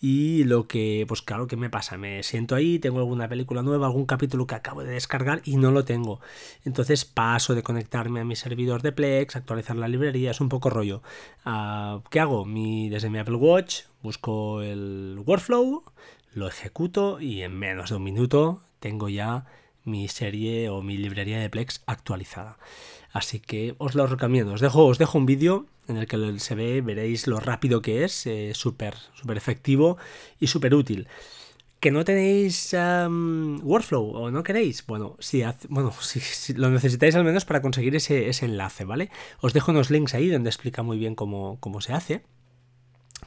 y 0.00 0.44
lo 0.44 0.68
que, 0.68 1.04
pues 1.08 1.22
claro, 1.22 1.46
¿qué 1.46 1.56
me 1.56 1.70
pasa? 1.70 1.96
Me 1.96 2.22
siento 2.22 2.54
ahí, 2.54 2.78
tengo 2.78 2.98
alguna 2.98 3.28
película 3.28 3.62
nueva, 3.62 3.86
algún 3.86 4.06
capítulo 4.06 4.46
que 4.46 4.54
acabo 4.54 4.84
de 4.84 4.92
descargar 4.92 5.42
y 5.44 5.56
no 5.56 5.72
lo 5.72 5.84
tengo. 5.84 6.20
Entonces 6.64 7.04
paso 7.04 7.54
de 7.54 7.62
conectarme 7.62 8.20
a 8.20 8.24
mi 8.24 8.36
servidor 8.36 8.82
de 8.82 8.92
Plex, 8.92 9.36
actualizar 9.36 9.76
la 9.76 9.88
librería, 9.88 10.30
es 10.30 10.40
un 10.40 10.48
poco 10.48 10.70
rollo. 10.70 11.02
Ah, 11.44 12.00
¿Qué 12.10 12.20
hago? 12.20 12.44
Mi, 12.44 12.88
desde 12.88 13.10
mi 13.10 13.18
Apple 13.18 13.36
Watch 13.36 13.82
busco 14.02 14.62
el 14.62 15.20
workflow, 15.26 15.84
lo 16.32 16.48
ejecuto 16.48 17.20
y 17.20 17.42
en 17.42 17.58
menos 17.58 17.90
de 17.90 17.96
un 17.96 18.04
minuto 18.04 18.62
tengo 18.78 19.08
ya 19.08 19.46
mi 19.84 20.08
serie 20.08 20.68
o 20.68 20.82
mi 20.82 20.96
librería 20.96 21.40
de 21.40 21.50
Plex 21.50 21.82
actualizada. 21.86 22.58
Así 23.12 23.40
que 23.40 23.74
os 23.78 23.94
lo 23.94 24.06
recomiendo. 24.06 24.54
Os 24.54 24.60
dejo, 24.60 24.86
os 24.86 24.98
dejo 24.98 25.18
un 25.18 25.26
vídeo 25.26 25.66
en 25.88 25.96
el 25.96 26.06
que 26.06 26.38
se 26.38 26.54
ve, 26.54 26.80
veréis 26.80 27.26
lo 27.26 27.40
rápido 27.40 27.82
que 27.82 28.04
es, 28.04 28.26
eh, 28.26 28.52
súper 28.54 28.94
super 29.14 29.36
efectivo 29.36 29.98
y 30.40 30.46
súper 30.46 30.74
útil. 30.74 31.08
¿Que 31.80 31.90
no 31.90 32.04
tenéis 32.04 32.72
workflow 32.72 34.04
o 34.14 34.30
no 34.30 34.42
queréis? 34.44 34.86
Bueno, 34.86 35.16
si, 35.18 35.42
bueno 35.68 35.92
si, 36.00 36.54
lo 36.54 36.70
necesitáis 36.70 37.14
al 37.16 37.24
menos 37.24 37.44
para 37.44 37.60
conseguir 37.60 37.94
ese, 37.96 38.28
ese, 38.28 38.46
enlace, 38.46 38.84
¿vale? 38.84 39.10
Os 39.40 39.52
dejo 39.52 39.72
unos 39.72 39.90
links 39.90 40.14
ahí 40.14 40.28
donde 40.28 40.48
explica 40.48 40.82
muy 40.82 40.96
bien 40.96 41.14
cómo, 41.14 41.58
cómo 41.60 41.80
se 41.80 41.92
hace. 41.92 42.22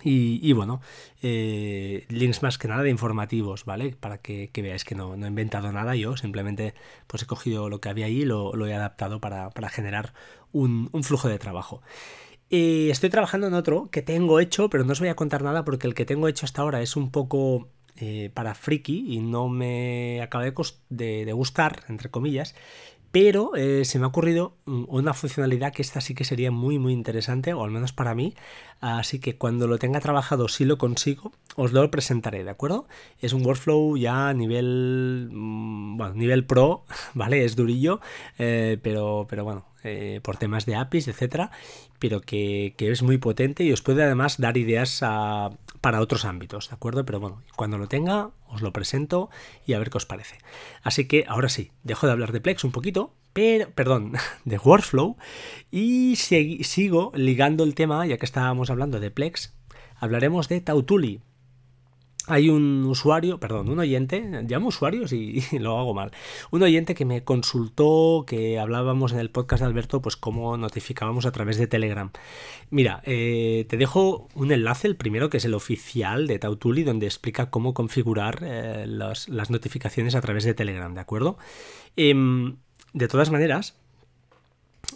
Y, 0.04 0.54
bueno, 0.54 0.82
eh, 1.24 2.06
links 2.10 2.44
más 2.44 2.58
que 2.58 2.68
nada 2.68 2.84
de 2.84 2.92
informativos, 2.92 3.66
¿vale? 3.66 3.96
Para 4.00 4.20
que, 4.20 4.52
veáis 4.56 4.84
que 4.84 4.94
no, 4.94 5.16
he 5.16 5.28
inventado 5.28 5.72
nada 5.72 5.96
yo, 5.96 6.16
simplemente 6.16 6.76
pues 7.08 7.24
he 7.24 7.26
cogido 7.26 7.70
lo 7.70 7.82
que 7.82 7.90
había 7.90 8.06
ahí 8.06 8.22
y 8.22 8.26
lo, 8.26 8.68
he 8.68 8.74
adaptado 8.76 9.20
para, 9.20 9.52
generar 9.70 10.14
un, 10.52 10.90
flujo 11.02 11.28
de 11.28 11.40
trabajo. 11.40 11.82
Eh, 12.52 12.90
estoy 12.92 13.10
trabajando 13.10 13.48
en 13.48 13.56
otro 13.56 13.90
que 13.90 14.04
tengo 14.04 14.40
hecho, 14.40 14.70
pero 14.70 14.84
no 14.84 14.92
os 14.92 15.00
voy 15.00 15.10
a 15.10 15.16
contar 15.16 15.42
nada 15.42 15.66
porque 15.66 15.88
el 15.88 15.96
que 15.96 16.06
tengo 16.06 16.28
hecho 16.28 16.46
hasta 16.46 16.62
ahora 16.62 16.82
es 16.82 16.96
un 16.96 17.10
poco 17.10 17.70
eh, 17.98 18.30
para 18.34 18.56
friki 18.56 19.06
y 19.08 19.22
no 19.22 19.48
me 19.48 20.22
acaba 20.22 20.44
de, 20.44 21.32
gustar, 21.32 21.84
entre 21.88 22.12
comillas 22.12 22.54
pero 23.16 23.56
eh, 23.56 23.86
se 23.86 23.98
me 23.98 24.04
ha 24.04 24.10
ocurrido 24.10 24.58
una 24.66 25.14
funcionalidad 25.14 25.72
que 25.72 25.82
esta 25.82 26.02
sí 26.02 26.14
que 26.14 26.26
sería 26.26 26.52
muy 26.52 26.80
muy 26.80 26.92
interesante, 26.92 27.54
o 27.54 27.64
al 27.64 27.72
menos 27.72 27.94
para 27.94 28.14
mí, 28.14 28.34
así 28.82 29.20
que 29.20 29.38
cuando 29.38 29.68
lo 29.68 29.78
tenga 29.78 30.02
trabajado, 30.02 30.50
si 30.50 30.66
lo 30.66 30.78
consigo, 30.78 31.32
os 31.56 31.72
lo 31.72 31.90
presentaré, 31.90 32.44
¿de 32.44 32.50
acuerdo? 32.50 32.90
Es 33.22 33.32
un 33.32 33.46
workflow 33.46 33.96
ya 33.96 34.28
a 34.28 34.34
nivel, 34.34 35.30
mm, 35.32 35.96
bueno, 35.96 36.14
nivel 36.14 36.46
pro, 36.46 36.84
¿vale? 37.14 37.46
Es 37.46 37.56
durillo, 37.56 38.02
eh, 38.38 38.80
pero, 38.84 39.28
pero 39.30 39.46
bueno, 39.46 39.66
eh, 39.86 40.20
por 40.24 40.38
temas 40.38 40.66
de 40.66 40.76
APIs, 40.76 41.08
etcétera, 41.08 41.52
pero 42.00 42.22
que, 42.22 42.74
es 42.78 43.04
muy 43.04 43.18
potente 43.18 43.64
y 43.64 43.72
os 43.72 43.82
puede 43.82 44.04
además 44.04 44.40
dar 44.40 44.58
ideas 44.58 45.00
para 45.82 46.02
otros 46.02 46.26
ámbitos, 46.26 46.70
¿de 46.70 46.76
acuerdo? 46.76 47.06
Pero 47.06 47.20
bueno, 47.20 47.44
cuando 47.56 47.78
lo 47.78 47.88
tenga, 47.88 48.32
os 48.48 48.62
lo 48.62 48.74
presento 48.74 49.30
y 49.66 49.74
a 49.74 49.80
ver 49.80 49.92
qué 49.92 49.98
os 49.98 50.06
parece. 50.06 50.40
Así 50.82 51.08
que 51.08 51.26
ahora 51.28 51.50
sí, 51.50 51.72
dejo 51.84 52.08
de 52.08 52.14
hablar 52.14 52.32
de 52.32 52.42
Plex 52.42 52.64
un 52.64 52.72
poquito, 52.72 53.14
pero, 53.32 53.70
perdón, 53.70 54.14
de 54.46 54.58
Workflow 54.58 55.18
y 55.70 56.16
sigo 56.16 57.12
ligando 57.14 57.64
el 57.64 57.76
tema, 57.76 58.06
ya 58.08 58.18
que 58.18 58.26
estábamos 58.26 58.70
hablando 58.70 59.00
de 59.00 59.12
Plex, 59.12 59.54
hablaremos 60.00 60.50
de 60.50 60.62
Tautuli 60.62 61.22
hay 62.28 62.50
un 62.50 62.86
usuario, 62.86 63.40
perdón, 63.40 63.70
un 63.70 63.80
oyente, 63.80 64.22
llamo 64.48 64.70
usuarios 64.70 65.12
y, 65.14 65.44
lo 65.60 65.78
hago 65.78 65.94
mal, 65.94 66.12
un 66.52 66.64
oyente 66.64 66.96
que 66.96 67.06
me 67.06 67.24
consultó, 67.24 68.26
que 68.28 68.60
hablábamos 68.60 69.12
en 69.12 69.20
el 69.20 69.30
podcast 69.30 69.62
de 69.62 69.68
Alberto, 69.68 70.02
pues 70.02 70.16
cómo 70.16 70.58
notificábamos 70.58 71.26
a 71.26 71.32
través 71.32 71.58
de 71.58 71.68
Telegram. 71.68 72.12
Mira, 72.70 73.02
eh, 73.06 73.66
te 73.70 73.78
dejo 73.78 74.28
un 74.36 74.52
enlace, 74.52 74.88
el 74.88 74.96
primero 74.96 75.30
que 75.30 75.38
es 75.38 75.46
el 75.46 75.54
oficial 75.54 76.28
de 76.28 76.40
Tautuli, 76.40 76.84
donde 76.84 77.06
explica 77.06 77.50
cómo 77.50 77.74
configurar 77.74 78.40
eh, 78.44 78.86
las, 78.88 79.30
notificaciones 79.50 80.16
a 80.16 80.22
través 80.22 80.44
de 80.44 80.54
Telegram, 80.54 80.94
¿de 80.94 81.02
acuerdo? 81.02 81.38
Em, 81.96 82.58
de 82.94 83.08
todas 83.08 83.30
maneras, 83.30 83.78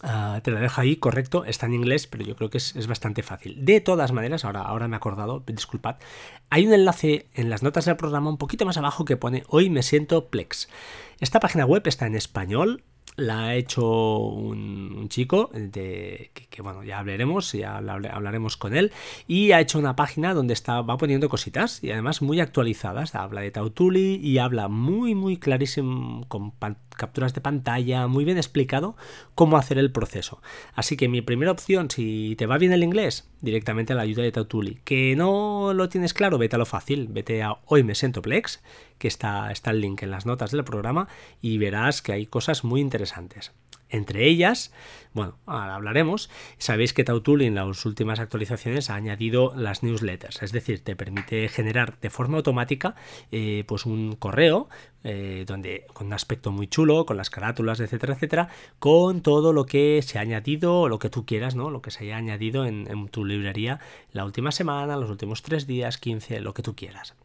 Ah, 0.02 0.40
te 0.44 0.52
la 0.52 0.60
dejo 0.60 0.82
ahí, 0.82 0.96
correcto, 0.96 1.46
está 1.46 1.66
en 1.66 1.74
inglés, 1.74 2.08
pero 2.08 2.24
yo 2.24 2.36
creo 2.36 2.50
que 2.50 2.58
es, 2.58 2.88
bastante 2.88 3.24
fácil. 3.24 3.66
De 3.66 3.82
todas 3.82 4.12
maneras, 4.12 4.46
ahora, 4.46 4.62
ahora 4.62 4.88
me 4.88 4.96
he 4.96 4.98
acordado, 4.98 5.44
disculpad, 5.46 5.98
hay 6.50 6.68
un 6.68 6.74
enlace 6.74 7.28
en 7.34 7.50
las 7.50 7.64
notas 7.64 7.86
del 7.86 7.98
programa 7.98 8.30
un 8.30 8.38
poquito 8.38 8.66
más 8.66 8.78
abajo 8.78 9.06
que 9.06 9.18
pone 9.18 9.44
Hoy 9.48 9.70
me 9.70 9.84
siento 9.84 10.30
Plex. 10.30 10.70
Esta 11.20 11.40
página 11.40 11.66
web 11.66 11.84
está 11.86 12.08
en 12.08 12.16
español, 12.16 12.84
la 13.20 13.46
ha 13.46 13.56
hecho 13.56 14.18
un, 14.18 15.08
chico 15.10 15.50
de, 15.54 16.32
que, 16.50 16.62
bueno, 16.62 16.84
ya 16.84 17.00
hablaremos, 17.00 17.54
ya 17.54 17.78
hablaremos 17.78 18.58
con 18.58 18.76
él, 18.76 18.92
y 19.28 19.52
ha 19.52 19.60
hecho 19.60 19.80
una 19.80 19.96
página 19.96 20.34
donde 20.34 20.54
está, 20.54 20.82
va 20.82 20.98
poniendo 20.98 21.30
cositas 21.30 21.84
y 21.84 21.92
además 21.92 22.22
muy 22.22 22.40
actualizadas. 22.40 23.16
Habla 23.16 23.42
de 23.42 23.52
Tautuli 23.52 24.16
y 24.16 24.38
habla 24.38 24.68
muy, 24.68 25.16
muy 25.16 25.38
clarísimo, 25.38 26.26
con 26.28 26.54
capturas 26.96 27.34
de 27.34 27.42
pantalla, 27.42 28.08
muy 28.08 28.26
bien 28.26 28.38
explicado 28.38 28.96
cómo 29.36 29.58
hacer 29.58 29.78
el 29.78 29.92
proceso. 29.92 30.42
Así 30.74 30.98
que 30.98 31.08
mi 31.08 31.22
primera 31.22 31.52
opción, 31.52 31.90
si 31.90 32.36
te 32.38 32.46
va 32.46 32.58
bien 32.58 32.74
el 32.74 32.84
inglés, 32.84 33.30
directamente 33.42 33.94
a 33.94 33.96
la 33.96 34.04
ayuda 34.04 34.24
de 34.24 34.32
Tautuli. 34.32 34.80
Que 34.84 35.16
no 35.16 35.74
lo 35.74 35.90
tienes 35.90 36.14
claro, 36.14 36.38
vete 36.38 36.56
a 36.56 36.60
lo 36.60 36.66
fácil, 36.66 37.08
vete 37.10 37.42
a 37.42 37.58
Hoy 37.66 37.84
me 37.84 37.96
siento 37.96 38.22
Plex 38.22 38.62
que 39.00 39.08
está, 39.08 39.52
está 39.52 39.72
el 39.72 39.82
link 39.82 40.04
en 40.04 40.12
las 40.12 40.28
notas 40.28 40.52
del 40.52 40.64
programa 40.64 41.08
y 41.42 41.58
verás 41.58 42.04
que 42.04 42.14
hay 42.14 42.28
cosas 42.28 42.64
muy 42.64 42.82
interesantes. 42.82 43.52
Entre 43.90 44.28
ellas, 44.28 44.72
bueno, 45.14 45.38
ahora 45.48 45.76
hablaremos. 45.76 46.30
Sabéis 46.60 46.94
que 46.94 47.04
Tautuli 47.04 47.46
en 47.46 47.56
las 47.56 47.86
últimas 47.86 48.20
actualizaciones 48.20 48.90
ha 48.90 48.96
añadido 48.96 49.54
las 49.56 49.82
newsletters, 49.82 50.44
es 50.44 50.52
decir, 50.52 50.84
te 50.84 50.96
permite 50.96 51.50
generar 51.50 52.00
de 52.00 52.10
forma 52.10 52.38
automática 52.38 52.96
eh, 53.32 53.64
pues 53.68 53.86
un 53.86 54.16
correo 54.16 54.70
eh, 55.04 55.46
donde 55.48 55.86
con 55.94 56.08
un 56.08 56.14
aspecto 56.14 56.52
muy 56.52 56.68
chulo, 56.68 57.06
con 57.06 57.18
las 57.18 57.30
carátulas, 57.30 57.80
etcétera, 57.80 58.14
etcétera, 58.14 58.50
con 58.78 59.22
todo 59.22 59.54
lo 59.54 59.66
que 59.66 60.02
se 60.04 60.20
ha 60.20 60.22
añadido, 60.22 60.90
lo 60.90 61.00
que 61.00 61.10
tú 61.10 61.26
quieras, 61.26 61.56
¿no? 61.56 61.70
Lo 61.70 61.82
que 61.82 61.90
se 61.90 62.04
haya 62.04 62.18
añadido 62.18 62.66
en, 62.66 62.86
en 62.90 63.08
tu 63.08 63.26
librería 63.26 63.80
la 64.12 64.26
última 64.26 64.52
semana, 64.52 64.98
los 64.98 65.10
últimos 65.10 65.42
tres 65.42 65.66
días, 65.66 65.98
15, 65.98 66.42
lo 66.42 66.54
que 66.54 66.64
tú 66.64 66.76
quieras. 66.76 67.16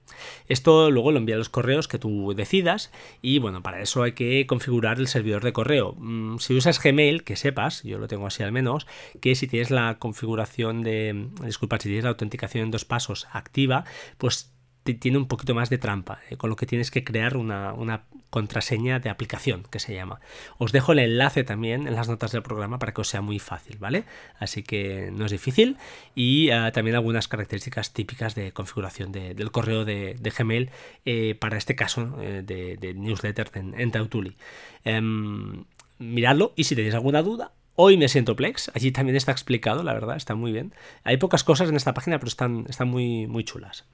Esto 0.48 0.90
luego 0.90 1.12
lo 1.12 1.18
envía 1.18 1.34
a 1.34 1.38
los 1.38 1.48
correos 1.48 1.88
que 1.88 1.98
tú 1.98 2.32
decidas 2.34 2.92
y 3.22 3.38
bueno, 3.38 3.62
para 3.62 3.80
eso 3.80 4.02
hay 4.02 4.12
que 4.12 4.46
configurar 4.46 4.98
el 4.98 5.08
servidor 5.08 5.42
de 5.42 5.52
correo. 5.52 5.94
Mm, 5.98 6.38
usas 6.56 6.82
Gmail, 6.82 7.24
que 7.24 7.36
sepas, 7.36 7.82
yo 7.82 7.98
lo 7.98 8.08
tengo 8.08 8.26
así 8.26 8.42
al 8.42 8.52
menos, 8.52 8.86
que 9.20 9.34
si 9.34 9.46
tienes 9.46 9.70
la 9.70 9.98
configuración 9.98 10.82
de, 10.82 11.28
disculpa, 11.42 11.78
si 11.78 11.88
tienes 11.88 12.04
la 12.04 12.10
autenticación 12.10 12.64
en 12.64 12.70
dos 12.70 12.84
pasos 12.84 13.26
activa, 13.32 13.84
pues 14.18 14.54
tiene 14.92 15.16
un 15.16 15.26
poquito 15.26 15.54
más 15.54 15.70
de 15.70 15.78
trampa, 15.78 16.20
eh, 16.28 16.36
con 16.36 16.50
lo 16.50 16.56
que 16.56 16.66
tienes 16.66 16.90
que 16.90 17.04
crear 17.04 17.36
una, 17.38 18.04
contraseña 18.28 18.98
de 18.98 19.10
aplicación 19.10 19.62
que 19.70 19.78
se 19.78 19.94
llama. 19.94 20.20
Os 20.58 20.72
dejo 20.72 20.90
el 20.92 20.98
enlace 20.98 21.44
también 21.44 21.86
en 21.86 21.94
las 21.94 22.08
notas 22.08 22.32
del 22.32 22.42
programa 22.42 22.80
para 22.80 22.92
que 22.92 23.00
os 23.00 23.08
sea 23.08 23.20
muy 23.22 23.38
fácil, 23.38 23.78
¿vale? 23.78 24.04
Así 24.40 24.64
que 24.64 25.10
no 25.12 25.24
es 25.26 25.30
difícil 25.30 25.76
y 26.16 26.50
ah, 26.50 26.72
también 26.72 26.96
algunas 26.96 27.28
características 27.28 27.92
típicas 27.92 28.34
de 28.34 28.50
configuración 28.50 29.12
del 29.12 29.52
correo 29.52 29.84
de, 29.84 30.18
Gmail 30.36 30.70
eh, 31.04 31.36
para 31.36 31.56
este 31.56 31.76
caso 31.76 32.18
eh, 32.20 32.42
de, 32.44 32.94
newsletter 32.94 33.52
en, 33.54 33.80
en 33.80 33.92
Tautuli. 33.92 34.36
Em, 34.82 35.64
miradlo 35.98 36.52
y 36.56 36.64
si 36.64 36.74
tenéis 36.74 36.94
alguna 36.94 37.22
duda, 37.22 37.52
Hoy 37.76 37.96
me 37.96 38.06
siento 38.06 38.36
Plex, 38.36 38.70
allí 38.74 38.92
también 38.92 39.16
está 39.16 39.32
explicado, 39.32 39.82
la 39.82 39.94
verdad, 39.94 40.16
está 40.16 40.36
muy 40.36 40.52
bien. 40.52 40.72
Hay 41.02 41.16
pocas 41.16 41.42
cosas 41.42 41.68
en 41.68 41.74
esta 41.74 41.92
página, 41.92 42.20
pero 42.20 42.28
están, 42.28 42.66
están 42.68 42.86
muy, 42.86 43.26
muy 43.26 43.42
chulas. 43.42 43.84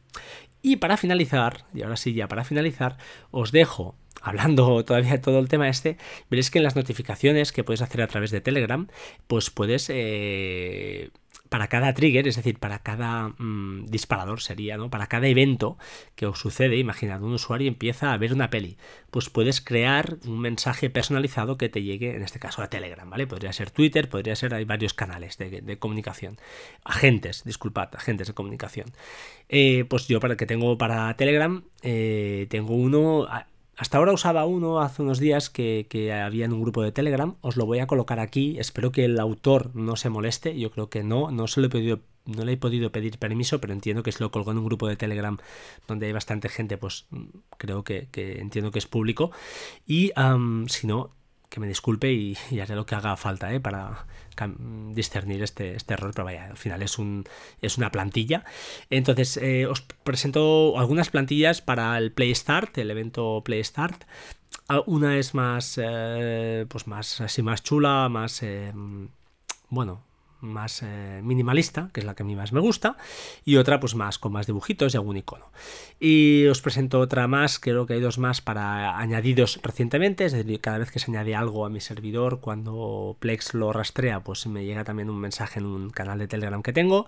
Y 0.61 0.77
para 0.77 0.99
finalizar, 0.99 1.65
y 1.73 1.81
ahora 1.81 1.97
sí 1.97 2.13
ya 2.13 2.29
para 2.29 2.45
finalizar, 2.45 2.99
os 3.31 3.53
dejo, 3.53 3.97
hablando 4.21 4.85
todavía 4.85 5.13
de 5.13 5.19
todo 5.19 5.39
el 5.39 5.49
tema 5.49 5.67
este, 5.71 5.97
veréis 6.29 6.51
que 6.51 6.59
en 6.59 6.65
las 6.65 6.77
notificaciones 6.77 7.53
que 7.53 7.65
puedes 7.65 7.81
hacer 7.81 8.03
a 8.03 8.07
través 8.07 8.31
de 8.31 8.43
Telegram, 8.43 8.87
pues 9.27 9.49
puedes 9.49 9.87
eh, 9.89 11.09
para 11.51 11.67
cada 11.67 11.93
trigger, 11.93 12.29
es 12.29 12.37
decir, 12.37 12.59
para 12.59 12.79
cada 12.79 13.35
mm, 13.37 13.87
disparador 13.87 14.41
sería, 14.41 14.77
¿no? 14.77 14.89
Para 14.89 15.09
cada 15.09 15.27
evento 15.27 15.77
que 16.15 16.27
os 16.27 16.39
sucede, 16.39 16.79
imaginad, 16.79 17.23
un 17.23 17.33
usuario 17.33 17.67
empieza 17.67 18.13
a 18.13 18.17
ver 18.17 18.33
una 18.33 18.51
peli, 18.51 18.79
pues 19.11 19.29
puedes 19.31 19.61
crear 19.61 20.19
un 20.27 20.41
mensaje 20.41 20.91
personalizado 20.91 21.59
que 21.59 21.69
te 21.69 21.83
llegue, 21.83 22.15
en 22.15 22.23
este 22.23 22.39
caso, 22.39 22.63
a 22.63 22.71
Telegram, 22.71 23.11
¿vale? 23.11 23.27
Podría 23.27 23.53
ser 23.53 23.71
Twitter, 23.73 24.09
podría 24.09 24.37
ser, 24.37 24.55
hay 24.55 24.65
varios 24.65 24.95
canales 24.95 25.37
de, 25.39 25.77
comunicación. 25.79 26.39
Agentes, 26.85 27.43
disculpad, 27.45 27.89
agentes 27.97 28.29
de 28.29 28.35
comunicación. 28.35 28.93
Eh, 29.49 29.85
pues 29.89 30.07
yo 30.07 30.21
para 30.21 30.37
que 30.37 30.47
tengo 30.47 30.79
para 30.79 31.13
Telegram, 31.17 31.65
eh, 31.83 32.47
tengo 32.49 32.75
uno 32.75 33.27
hasta 33.81 33.97
ahora 33.97 34.13
usaba 34.13 34.45
uno 34.45 34.81
hace 34.81 35.01
unos 35.01 35.19
días 35.19 35.49
que, 35.49 36.13
había 36.23 36.45
en 36.45 36.53
un 36.53 36.61
grupo 36.61 36.83
de 36.83 36.93
Telegram. 36.93 37.37
Os 37.41 37.57
lo 37.57 37.65
voy 37.65 37.79
a 37.79 37.87
colocar 37.87 38.21
aquí. 38.21 38.59
Espero 38.59 38.93
que 38.93 39.07
el 39.07 39.19
autor 39.19 39.75
no 39.75 39.97
se 39.97 40.11
moleste. 40.11 40.59
Yo 40.59 40.71
creo 40.71 40.91
que 40.91 41.03
no. 41.03 41.31
No 41.31 41.47
se 41.47 41.63
lo 41.63 41.69
he 41.69 41.99
no 42.27 42.45
le 42.45 42.53
he 42.53 42.57
podido 42.59 42.93
pedir 42.93 43.19
permiso, 43.19 43.59
pero 43.59 43.73
entiendo 43.73 44.03
que 44.03 44.13
se 44.13 44.23
lo 44.23 44.31
colgó 44.31 44.51
en 44.51 44.59
un 44.59 44.67
grupo 44.67 44.87
de 44.87 44.97
Telegram 44.97 45.39
donde 45.89 46.05
hay 46.05 46.13
bastante 46.13 46.51
gente, 46.51 46.77
pues 46.77 47.07
creo 47.57 47.83
que, 47.83 48.09
entiendo 48.13 48.71
que 48.71 48.81
es 48.81 48.87
público. 48.87 49.31
Y 49.87 50.13
si 50.67 50.87
no, 50.87 51.13
que 51.51 51.61
me 51.61 51.67
disculpe 51.67 52.11
y, 52.13 52.37
haré 52.61 52.75
lo 52.75 52.87
que 52.87 52.95
haga 52.95 53.17
falta 53.17 53.53
¿eh? 53.53 53.61
para 53.61 54.07
discernir 54.95 55.43
este, 55.43 55.75
este 55.75 55.93
error, 55.93 56.13
pero 56.15 56.25
vaya, 56.25 56.47
al 56.47 56.57
final 56.57 56.81
es, 56.81 56.99
un, 56.99 57.25
es 57.61 57.77
una 57.77 57.91
plantilla. 57.91 58.45
Entonces, 58.89 59.37
eh, 59.37 59.67
os 59.67 59.83
presento 59.83 60.79
algunas 60.79 61.11
plantillas 61.11 61.61
para 61.61 61.99
el 61.99 62.13
Play 62.13 62.35
Start, 62.35 62.79
el 62.79 62.91
evento 62.91 63.43
Play 63.45 63.63
Start. 63.63 64.05
Ah, 64.69 64.83
una 64.87 65.19
es 65.19 65.35
más, 65.35 65.79
eh, 65.83 66.65
pues 66.69 66.87
más 66.87 67.21
así 67.21 67.43
más 67.43 67.63
chula, 67.63 68.09
más, 68.09 68.43
bueno, 69.69 70.03
más 70.41 70.83
eh, 70.83 71.21
minimalista, 71.23 71.91
que 71.93 72.01
es 72.01 72.07
la 72.07 72.15
que 72.15 72.23
a 72.23 72.27
mí 72.27 72.37
más 72.37 72.53
me 72.53 72.61
gusta, 72.61 72.97
y 73.45 73.57
otra 73.57 73.81
pues 73.81 73.95
más 73.95 74.19
con 74.19 74.33
más 74.33 74.47
dibujitos 74.47 74.95
y 74.95 74.97
algún 74.97 75.17
icono. 75.17 75.51
Y 75.99 76.47
os 76.47 76.63
presento 76.63 77.01
otra 77.01 77.27
más, 77.27 77.59
creo 77.59 77.87
que 77.87 77.95
hay 77.95 78.01
dos 78.01 78.19
más 78.19 78.41
para 78.41 78.99
añadidos 78.99 79.61
recientemente, 79.63 80.25
es 80.25 80.33
decir, 80.33 80.61
cada 80.61 80.79
vez 80.79 80.91
que 80.91 80.99
se 80.99 81.11
añade 81.11 81.35
algo 81.35 81.67
a 81.67 81.71
mi 81.71 81.81
servidor, 81.81 82.41
cuando 82.41 83.17
Plex 83.21 83.55
lo 83.55 83.73
rastrea, 83.73 84.21
pues 84.21 84.47
me 84.47 84.65
llega 84.65 84.85
también 84.85 85.11
un 85.11 85.21
mensaje 85.21 85.61
en 85.61 85.67
un 85.67 85.91
canal 85.91 86.19
de 86.19 86.29
Telegram 86.29 86.63
que 86.63 86.73
tengo, 86.73 87.07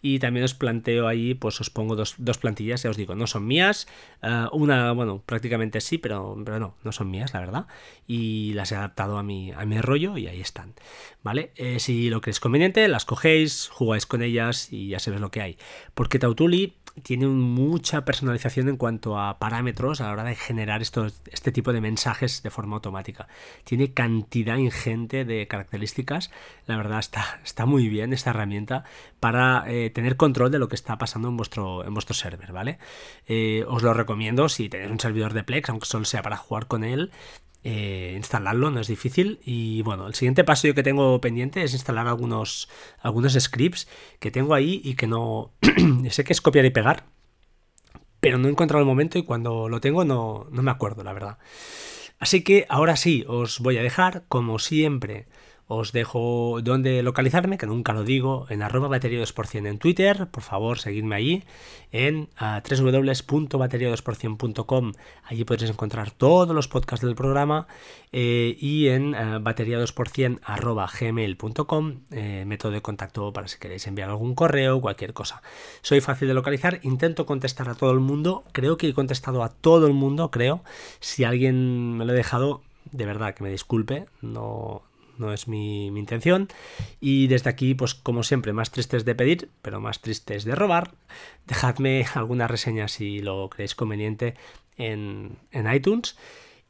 y 0.00 0.18
también 0.18 0.44
os 0.44 0.54
planteo 0.54 1.06
ahí, 1.06 1.34
pues 1.34 1.60
os 1.60 1.70
pongo 1.70 1.96
dos, 1.96 2.16
plantillas, 2.40 2.82
ya 2.82 2.90
os 2.90 2.96
digo, 2.96 3.14
no 3.14 3.26
son 3.26 3.46
mías, 3.46 3.86
eh, 4.22 4.46
una, 4.52 4.92
bueno, 4.92 5.22
prácticamente 5.24 5.80
sí, 5.80 5.98
pero, 5.98 6.36
pero 6.44 6.58
no, 6.58 6.74
no 6.82 6.92
son 6.92 7.10
mías, 7.10 7.32
la 7.34 7.40
verdad, 7.40 7.66
y 8.06 8.52
las 8.54 8.72
he 8.72 8.76
adaptado 8.76 9.18
a 9.18 9.22
mi, 9.22 9.52
a 9.52 9.64
mi 9.64 9.80
rollo 9.80 10.18
y 10.18 10.26
ahí 10.26 10.40
están, 10.40 10.74
¿vale? 11.22 11.52
Eh, 11.56 11.78
si 11.78 12.10
lo 12.10 12.20
creéis 12.20 12.40
conveniente, 12.40 12.71
las 12.88 13.04
cogéis, 13.04 13.68
jugáis 13.68 14.06
con 14.06 14.22
ellas 14.22 14.72
y 14.72 14.88
ya 14.88 14.98
sabéis 14.98 15.20
lo 15.20 15.30
que 15.30 15.42
hay. 15.42 15.58
Porque 15.94 16.18
Tautuli 16.18 16.74
tiene 17.02 17.26
mucha 17.26 18.04
personalización 18.04 18.68
en 18.68 18.76
cuanto 18.76 19.18
a 19.18 19.38
parámetros 19.38 20.00
a 20.00 20.06
la 20.06 20.12
hora 20.12 20.24
de 20.24 20.34
generar 20.34 20.82
estos, 20.82 21.22
este 21.30 21.52
tipo 21.52 21.72
de 21.72 21.80
mensajes 21.80 22.42
de 22.42 22.50
forma 22.50 22.76
automática. 22.76 23.28
Tiene 23.64 23.92
cantidad 23.92 24.56
ingente 24.56 25.24
de 25.24 25.46
características. 25.48 26.30
La 26.66 26.76
verdad 26.76 26.98
está, 26.98 27.40
está 27.44 27.66
muy 27.66 27.88
bien 27.88 28.12
esta 28.12 28.30
herramienta 28.30 28.84
para 29.20 29.64
eh, 29.68 29.90
tener 29.90 30.16
control 30.16 30.50
de 30.50 30.58
lo 30.58 30.68
que 30.68 30.74
está 30.74 30.98
pasando 30.98 31.28
en 31.28 31.36
vuestro, 31.36 31.84
en 31.84 31.94
vuestro 31.94 32.14
server, 32.14 32.52
¿vale? 32.52 32.78
Eh, 33.26 33.64
os 33.68 33.82
lo 33.82 33.94
recomiendo 33.94 34.48
si 34.48 34.68
tenéis 34.68 34.90
un 34.90 35.00
servidor 35.00 35.32
de 35.32 35.44
Plex, 35.44 35.70
aunque 35.70 35.86
solo 35.86 36.04
sea 36.04 36.22
para 36.22 36.36
jugar 36.36 36.66
con 36.66 36.84
él. 36.84 37.10
Eh, 37.64 38.14
instalarlo, 38.16 38.70
no 38.70 38.80
es 38.80 38.88
difícil. 38.88 39.40
Y 39.44 39.82
bueno, 39.82 40.06
el 40.06 40.14
siguiente 40.14 40.44
paso 40.44 40.66
yo 40.66 40.74
que 40.74 40.82
tengo 40.82 41.20
pendiente 41.20 41.62
es 41.62 41.74
instalar 41.74 42.08
algunos, 42.08 42.68
algunos 43.00 43.34
scripts 43.34 43.88
que 44.18 44.30
tengo 44.30 44.54
ahí 44.54 44.80
y 44.84 44.94
que 44.94 45.06
no... 45.06 45.52
sé 46.10 46.24
que 46.24 46.32
es 46.32 46.40
copiar 46.40 46.64
y 46.64 46.70
pegar, 46.70 47.04
pero 48.20 48.38
no 48.38 48.48
he 48.48 48.50
encontrado 48.50 48.80
el 48.80 48.86
momento 48.86 49.18
y 49.18 49.24
cuando 49.24 49.68
lo 49.68 49.80
tengo 49.80 50.04
no, 50.04 50.46
no 50.50 50.62
me 50.62 50.70
acuerdo, 50.70 51.04
la 51.04 51.12
verdad. 51.12 51.38
Así 52.18 52.44
que 52.44 52.66
ahora 52.68 52.96
sí, 52.96 53.24
os 53.26 53.58
voy 53.58 53.78
a 53.78 53.82
dejar, 53.82 54.24
como 54.28 54.58
siempre, 54.60 55.26
os 55.74 55.92
dejo 55.92 56.60
donde 56.62 57.02
localizarme, 57.02 57.56
que 57.56 57.66
nunca 57.66 57.94
lo 57.94 58.04
digo, 58.04 58.44
en 58.50 58.62
arroba 58.62 58.88
batería 58.88 59.24
en 59.54 59.78
Twitter, 59.78 60.28
por 60.30 60.42
favor 60.42 60.78
seguidme 60.78 61.16
allí, 61.16 61.44
en 61.92 62.28
uh, 62.40 62.60
www.bateria2%.com, 62.60 64.92
allí 65.24 65.44
podréis 65.44 65.70
encontrar 65.70 66.10
todos 66.10 66.54
los 66.54 66.68
podcasts 66.68 67.06
del 67.06 67.14
programa, 67.14 67.66
eh, 68.12 68.54
y 68.60 68.88
en 68.88 69.14
uh, 69.14 69.40
batería2% 69.40 70.40
arroba 70.44 70.86
gmail.com, 70.86 72.00
eh, 72.10 72.44
método 72.46 72.72
de 72.72 72.82
contacto 72.82 73.32
para 73.32 73.48
si 73.48 73.58
queréis 73.58 73.86
enviar 73.86 74.10
algún 74.10 74.34
correo, 74.34 74.82
cualquier 74.82 75.14
cosa. 75.14 75.40
Soy 75.80 76.02
fácil 76.02 76.28
de 76.28 76.34
localizar, 76.34 76.80
intento 76.82 77.24
contestar 77.24 77.70
a 77.70 77.74
todo 77.74 77.92
el 77.92 78.00
mundo, 78.00 78.44
creo 78.52 78.76
que 78.76 78.88
he 78.88 78.94
contestado 78.94 79.42
a 79.42 79.48
todo 79.48 79.86
el 79.86 79.94
mundo, 79.94 80.30
creo, 80.30 80.62
si 81.00 81.24
alguien 81.24 81.96
me 81.96 82.04
lo 82.04 82.12
he 82.12 82.16
dejado, 82.16 82.60
de 82.90 83.06
verdad 83.06 83.34
que 83.34 83.42
me 83.42 83.50
disculpe, 83.50 84.04
no, 84.20 84.82
no 85.18 85.32
es 85.32 85.48
mi, 85.48 85.86
intención. 85.86 86.48
Y 87.00 87.26
desde 87.26 87.50
aquí, 87.50 87.74
pues 87.74 87.94
como 87.94 88.22
siempre, 88.22 88.52
más 88.52 88.70
tristes 88.70 89.04
de 89.04 89.14
pedir, 89.14 89.48
pero 89.62 89.80
más 89.80 90.00
tristes 90.00 90.44
de 90.44 90.54
robar. 90.54 90.92
Dejadme 91.46 92.06
alguna 92.14 92.48
reseña 92.48 92.88
si 92.88 93.20
lo 93.20 93.48
creéis 93.50 93.74
conveniente 93.74 94.34
en, 94.76 95.38
iTunes. 95.72 96.16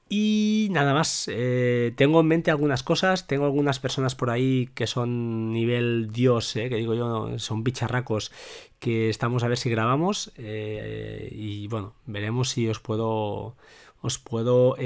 Y 0.09 0.69
nada 0.71 0.93
más, 0.93 1.27
eh, 1.33 1.95
tengo 1.97 2.21
en 2.21 2.27
mente 2.27 2.51
algunas 2.51 2.83
cosas, 2.83 3.27
tengo 3.27 3.47
algunas 3.47 3.81
personas 3.81 4.15
por 4.15 4.29
ahí 4.29 4.69
que 4.75 4.87
son 4.87 5.55
nivel 5.55 6.13
Dios, 6.13 6.55
eh, 6.57 6.69
que 6.69 6.77
digo 6.77 6.95
yo, 6.95 7.39
son 7.39 7.65
bicharracos, 7.65 8.31
que 8.78 9.09
estamos 9.09 9.43
a 9.43 9.49
ver 9.49 9.57
si 9.57 9.71
grabamos. 9.71 10.33
Eh, 10.37 11.31
y 11.33 11.67
bueno, 11.69 11.95
veremos 12.05 12.50
si 12.50 12.69
os 12.69 12.78
puedo, 12.78 13.57
os 14.02 14.19
puedo, 14.19 14.76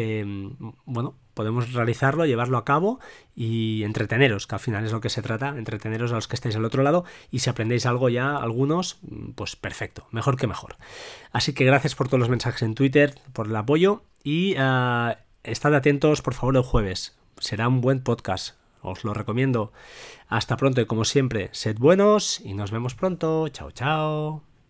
bueno, 0.85 1.17
podemos 1.37 1.73
realizarlo, 1.75 2.25
llevarlo 2.25 2.57
a 2.57 2.65
cabo 2.65 2.99
y 3.35 3.83
entreteneros, 3.83 4.47
que 4.47 4.55
al 4.55 4.61
final 4.61 4.87
es 4.87 4.93
lo 4.93 5.03
que 5.03 5.11
se 5.11 5.21
trata, 5.21 5.49
entreteneros 5.49 6.13
a 6.13 6.15
los 6.15 6.29
que 6.29 6.37
estáis 6.37 6.57
al 6.57 6.65
otro 6.65 6.83
lado 6.83 7.05
y 7.31 7.41
si 7.41 7.51
aprendéis 7.51 7.85
algo 7.85 8.09
ya, 8.09 8.37
algunos, 8.37 8.99
pues 9.35 9.55
perfecto, 9.55 10.07
mejor 10.13 10.39
que 10.39 10.47
mejor. 10.47 10.77
Así 11.33 11.53
que 11.53 11.67
gracias 11.67 11.95
por 11.95 12.09
todos 12.09 12.21
los 12.21 12.31
mensajes 12.31 12.63
en 12.63 12.75
Twitter, 12.75 13.15
por 13.35 13.49
el 13.49 13.57
apoyo 13.57 14.03
y 14.25 14.55
uh, 14.55 15.15
estad 15.45 15.75
atentos 15.75 16.23
por 16.23 16.33
favor 16.33 16.57
el 16.57 16.63
jueves, 16.63 17.19
será 17.39 17.69
un 17.69 17.83
buen 17.83 18.01
podcast, 18.03 18.57
os 18.81 19.05
lo 19.05 19.13
recomiendo. 19.13 19.73
Hasta 20.29 20.57
pronto 20.57 20.81
y 20.81 20.87
como 20.87 21.05
siempre, 21.05 21.51
sed 21.53 21.77
buenos 21.79 22.41
y 22.41 22.55
nos 22.55 22.71
vemos 22.71 22.95
pronto, 22.95 23.49
chao 23.49 23.71
chao. 23.73 24.46